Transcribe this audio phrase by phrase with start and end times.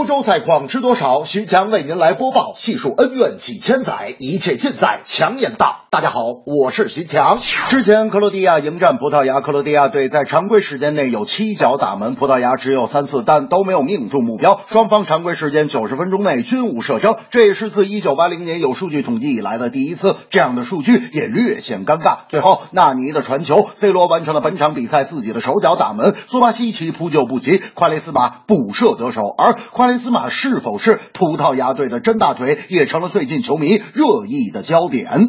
[0.00, 1.24] 欧洲赛况知多少？
[1.24, 5.84] 徐强为您来播报，细数恩怨几千载，一切尽在强言道。
[5.90, 7.36] 大家好，我是徐强。
[7.68, 14.62] 之前克罗地亚迎战葡萄牙，克罗地亚队在常规时间内有七脚打门，葡萄牙只有三次，但都没有命中目标。
[14.68, 20.16] 双方常规时间九十分钟内均无射正，这也是自一九八零年有数据统计以来的第一次。
[20.30, 22.20] 这样的数据也略显尴尬。
[22.30, 29.56] 最后，纳尼的传球，C 罗完成了本场比赛自己的手脚打门，苏巴西奇扑救不及，夸雷斯马补射得手，而。
[29.72, 35.28] 夸威斯马是否是葡萄牙队的真大腿，也成了最近球迷热议的焦点。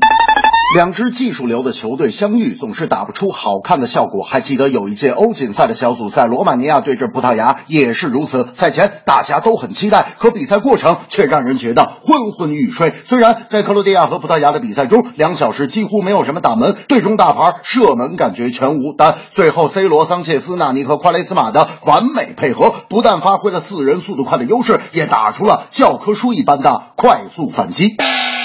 [0.74, 4.24] 两支技术流的球队相遇，总是打不出好看的效果。
[4.24, 8.48] 还记得有一届欧锦赛的小组赛，罗马尼亚对阵葡萄牙也是如此。
[8.54, 12.94] 赛前大家都很期待，可比赛过程却让人觉得昏昏欲睡。
[13.04, 27.98] 虽然在克罗地亚和葡萄牙的比赛中，两小时几乎没有什么打门，队中大牌射门感觉全无，但最后 C 罗、桑切斯、纳尼和夸雷斯马的完美配合，不但发挥了四人速度快的优势，也打出了教科书一般的快速反击。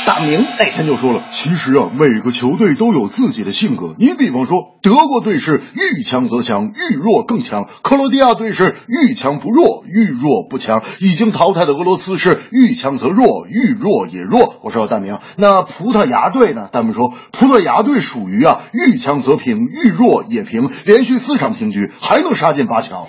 [0.06, 3.96] 大明那天就说了，其实啊，每个球队都有自己的性格。
[3.98, 10.84] 你比方说，德国队是遇强则强，遇弱更强；克罗地亚队是遇强不弱，遇弱不强。
[11.00, 14.54] 已经淘汰的俄罗斯是遇强则弱，遇弱也弱。
[14.62, 16.68] 我说大明，那葡萄牙队呢？
[16.70, 23.06] 大明说，葡萄牙队属于啊，遇强则平，遇弱也平，连续四场平局，还能杀进八强。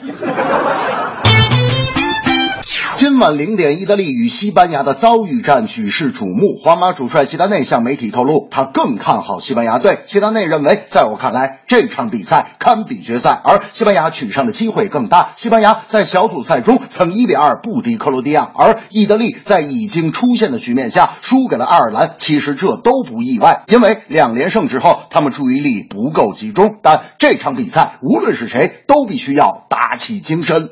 [3.09, 6.59] 今晚零点，意大利与西班牙的遭遇战举世瞩目。
[6.61, 10.00] 皇马主帅齐达内向媒体透露，他更看好西班牙队。
[10.05, 15.30] 齐达内认为，在我看来，这场比赛堪比决赛，而西班牙取胜的机会更大。
[15.38, 19.16] 西班牙在小组赛中曾一比二不敌克罗地亚，而意大。
[19.16, 22.16] 利在已经出现的局面下输给了爱尔兰。
[22.17, 26.75] 其实这都不意外，因为两连胜之后，他们注意力不够集中。
[26.81, 30.67] 但这场比赛，无论是谁，都必须要打起精神。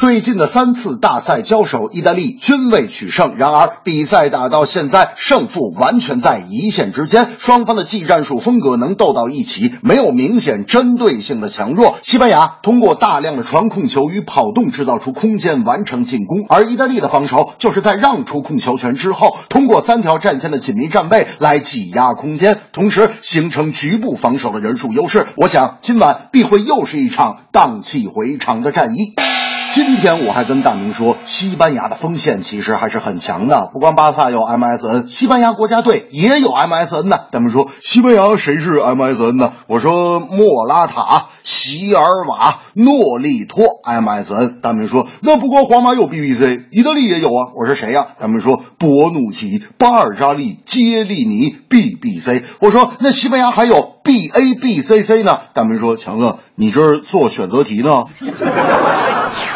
[0.00, 3.36] 最近的三次大赛交手，意大利均未取胜。
[3.38, 11.96] 然而，比赛打到现在，胜负完全在一线之间，双方的技战术风格能斗到一起，没有明显针对性的强弱。
[12.02, 25.26] 西班牙通过大量的传控球与跑动制造出空间，完成进攻；而意大利的防守就是在让出控球权之后，通过三条战线的紧密站位来挤压空间，同时形成局部防守的人数优势。
[25.36, 29.33] 我想，今晚必会又是一场荡气回肠的战役。
[29.74, 37.18] 今天我还跟大明说，西班牙的锋线其实还是很强的，不光巴萨有 MSN，西班牙国家队也有 MSN 呢。
[37.32, 39.52] 大明说，西班牙谁是 MSN 呢？
[39.66, 44.60] 我说莫拉塔、席尔瓦、诺利托 MSN。
[44.60, 47.50] 大明说，那不光皇马有 BBC，意大利也有啊。
[47.56, 48.06] 我说谁呀？
[48.20, 52.44] 大明说博努奇、巴尔扎利、杰利尼 BBC。
[52.60, 55.40] 我说那西班牙还有 BABCC 呢？
[55.52, 58.04] 大明说强哥，你这儿做选择题呢？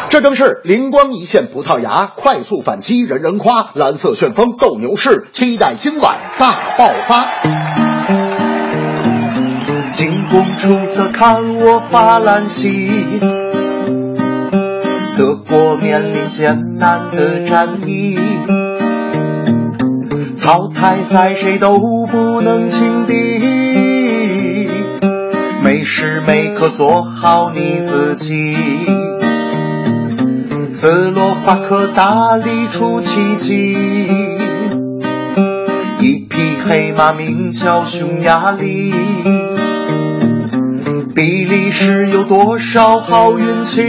[0.09, 7.27] 这正是灵光一现，葡萄牙快速反击，人人夸；蓝色旋风斗牛士，期待今晚大爆发。
[9.91, 12.89] 进攻出色，看我法兰西。
[15.15, 18.17] 德国面临艰难的战役，
[20.41, 21.77] 淘汰赛谁都
[22.07, 23.13] 不能轻敌。
[25.61, 28.57] 每时每刻做好你自己。
[30.81, 33.73] 斯洛伐克大力出奇迹，
[35.99, 38.93] 一匹黑马名叫匈牙利。
[41.13, 43.81] 比利时有多少好运气？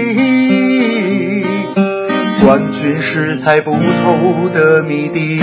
[2.45, 5.41] 冠军是猜不透的谜底。